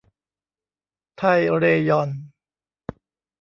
[1.17, 2.09] ไทยเรยอน